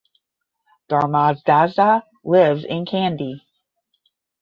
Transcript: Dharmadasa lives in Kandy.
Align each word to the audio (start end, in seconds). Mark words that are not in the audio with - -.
Dharmadasa 0.89 2.01
lives 2.23 2.63
in 2.65 2.85
Kandy. 2.85 3.41